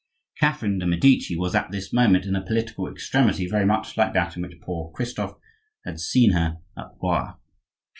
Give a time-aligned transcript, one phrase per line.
[0.39, 4.35] Catherine de' Medici was at this moment in a political extremity very much like that
[4.35, 5.37] in which poor Christophe
[5.85, 7.35] had seen her at Blois.